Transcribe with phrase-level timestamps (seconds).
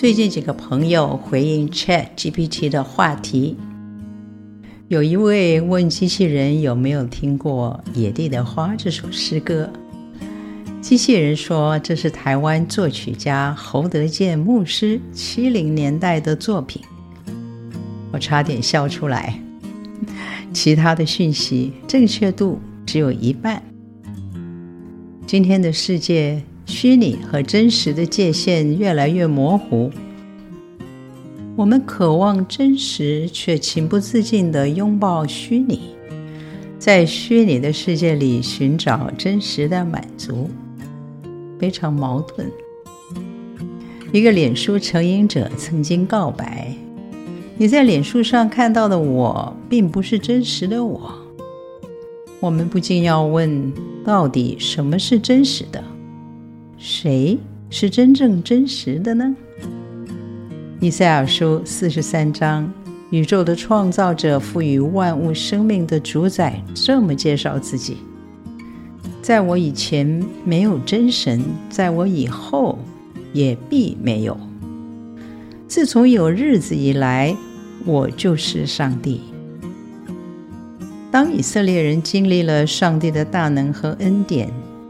[0.00, 3.56] 最近几个朋友回应 ChatGPT 的话题，
[4.86, 9.68] 有一位问机器人有没有听过《野地的花》这首诗歌，
[10.80, 16.80] 机器人说这是台湾作曲家侯德健牧师七零年代的作品，
[18.12, 19.36] 我差点笑出来。
[20.52, 23.60] 其他的讯息正确度只有一半。
[25.26, 26.40] 今天的世界。
[26.68, 29.90] 虚拟和真实的界限越来越模糊，
[31.56, 35.80] 我们渴望真实，却情不自禁地拥抱虚拟，
[36.78, 40.50] 在虚拟的世界里寻找真实的满足，
[41.58, 42.46] 非常矛盾。
[44.12, 46.70] 一个脸书成瘾者曾经告白
[47.56, 51.10] ：“你在脸书上看到的我，并不是真实的我。”
[52.40, 53.72] 我们不禁要问：
[54.04, 55.82] 到底什么是真实的？
[56.78, 57.36] 谁
[57.70, 59.34] 是真正真实的呢？
[60.80, 62.72] 以赛亚书四十三章，
[63.10, 67.96] 宇宙的创造者、赋予万物生命的主宰，这么介绍自己：
[69.20, 72.78] 在我以前没有真神，在我以后
[73.32, 74.38] 也必没有。
[75.66, 77.36] 自从有日子以来，
[77.84, 79.20] 我就是上帝。
[81.10, 84.48] 当以色列人经历了上帝的大能和恩典，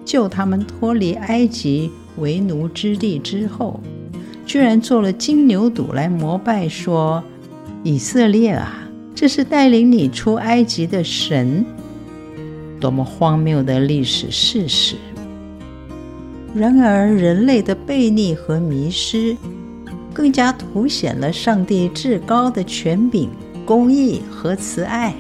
[0.09, 3.79] 救他们脱离埃及为奴之地之后，
[4.47, 7.23] 居然做了金牛犊来膜拜，说
[7.85, 11.63] ：“以色列啊，这是带领你出埃及的神。”
[12.81, 14.97] 多么荒谬的历史事实！
[16.55, 19.37] 然而，人类的悖逆和迷失，
[20.15, 23.29] 更加凸显了上帝至高的权柄、
[23.67, 25.15] 公义和慈爱。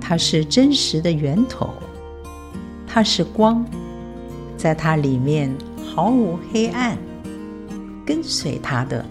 [0.00, 1.72] 它是真实的源头。
[2.88, 3.64] 它是光，
[4.56, 5.54] 在它里面
[5.94, 6.96] 毫无黑暗。
[8.06, 9.04] 跟随它的，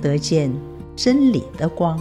[0.00, 0.50] 得见
[0.96, 2.00] 真理的光。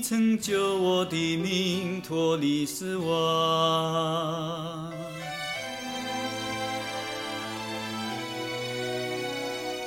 [0.00, 4.90] 你曾救我的命脱离死亡，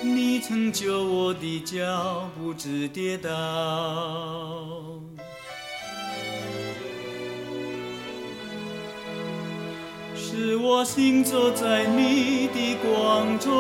[0.04, 3.32] 你曾救我的脚不致跌倒，
[10.16, 13.52] 使我行走在你的光中，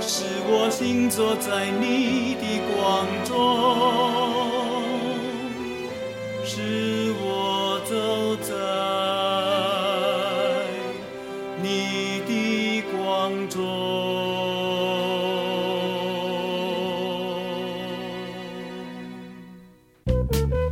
[0.00, 4.37] 使我行走在你的光中。
[11.62, 13.56] 你的光中。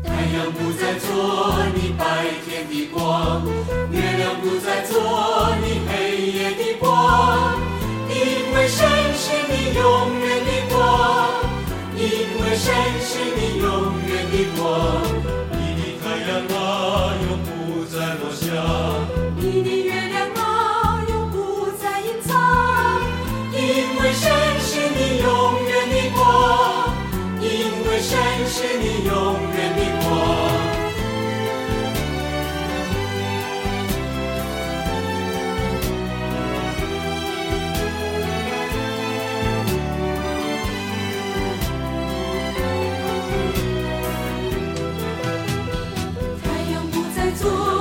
[0.04, 1.06] 太阳不再做
[1.74, 2.02] 你白
[2.44, 3.42] 天的光，
[3.91, 4.94] 月亮不再做
[5.62, 5.92] 你黑
[6.32, 7.58] 夜的光，
[8.08, 8.14] 因
[8.54, 9.84] 为神是你永
[10.20, 10.76] 远的光，
[11.97, 12.00] 因
[12.41, 12.64] 为神
[13.00, 13.66] 是你永
[14.06, 14.62] 远的光。
[15.53, 16.58] 你的太阳啊，
[17.28, 18.44] 永不再落下
[47.47, 47.75] Jesus.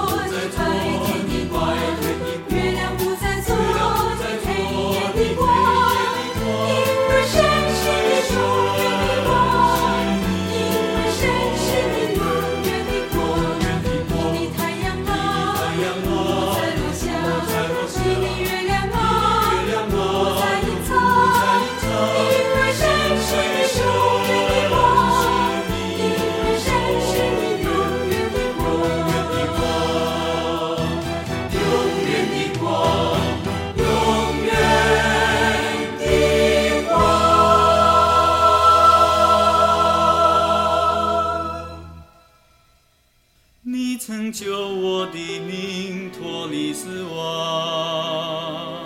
[44.32, 48.84] 救我的命脱离死亡，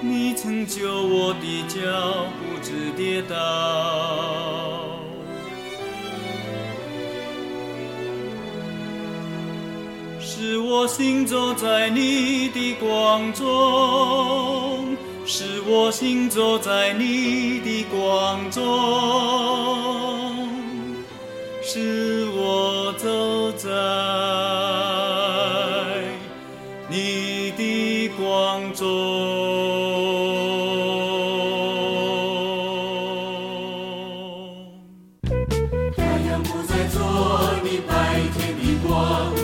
[0.00, 1.78] 你曾救我的脚
[2.38, 3.34] 不知跌倒，
[10.20, 14.96] 使我行走在你的光中。
[15.32, 18.60] 是我行走在你的光中
[21.62, 23.70] 是我走在
[26.88, 28.84] 你的光中。
[35.96, 37.00] 太阳不再做
[37.62, 39.39] 你白天的光。